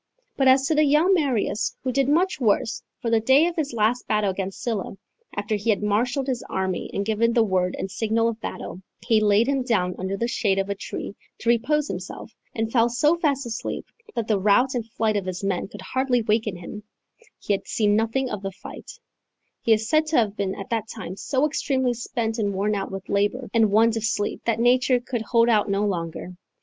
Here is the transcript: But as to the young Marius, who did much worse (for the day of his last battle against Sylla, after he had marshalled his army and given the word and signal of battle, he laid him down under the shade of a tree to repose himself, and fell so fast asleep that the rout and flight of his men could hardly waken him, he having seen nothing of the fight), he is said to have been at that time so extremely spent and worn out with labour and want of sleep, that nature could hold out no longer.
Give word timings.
But 0.35 0.47
as 0.47 0.65
to 0.65 0.73
the 0.73 0.83
young 0.83 1.13
Marius, 1.13 1.75
who 1.83 1.91
did 1.91 2.09
much 2.09 2.39
worse 2.41 2.81
(for 2.99 3.11
the 3.11 3.19
day 3.19 3.45
of 3.45 3.55
his 3.55 3.71
last 3.71 4.07
battle 4.07 4.31
against 4.31 4.59
Sylla, 4.59 4.95
after 5.35 5.53
he 5.53 5.69
had 5.69 5.83
marshalled 5.83 6.25
his 6.25 6.43
army 6.49 6.89
and 6.91 7.05
given 7.05 7.33
the 7.33 7.43
word 7.43 7.75
and 7.77 7.91
signal 7.91 8.27
of 8.27 8.41
battle, 8.41 8.81
he 9.05 9.21
laid 9.21 9.45
him 9.45 9.61
down 9.61 9.93
under 9.99 10.17
the 10.17 10.27
shade 10.27 10.57
of 10.57 10.71
a 10.71 10.73
tree 10.73 11.13
to 11.37 11.49
repose 11.49 11.87
himself, 11.87 12.31
and 12.55 12.71
fell 12.71 12.89
so 12.89 13.15
fast 13.15 13.45
asleep 13.45 13.85
that 14.15 14.27
the 14.27 14.39
rout 14.39 14.73
and 14.73 14.89
flight 14.89 15.15
of 15.17 15.27
his 15.27 15.43
men 15.43 15.67
could 15.67 15.81
hardly 15.83 16.23
waken 16.23 16.55
him, 16.57 16.81
he 17.37 17.53
having 17.53 17.65
seen 17.67 17.95
nothing 17.95 18.27
of 18.27 18.41
the 18.41 18.51
fight), 18.51 18.93
he 19.61 19.71
is 19.71 19.87
said 19.87 20.07
to 20.07 20.17
have 20.17 20.35
been 20.35 20.55
at 20.55 20.71
that 20.71 20.87
time 20.89 21.15
so 21.15 21.45
extremely 21.45 21.93
spent 21.93 22.39
and 22.39 22.55
worn 22.55 22.73
out 22.73 22.89
with 22.91 23.07
labour 23.07 23.51
and 23.53 23.69
want 23.71 23.95
of 23.95 24.03
sleep, 24.03 24.41
that 24.45 24.57
nature 24.59 24.99
could 24.99 25.21
hold 25.21 25.47
out 25.47 25.69
no 25.69 25.85
longer. 25.85 26.33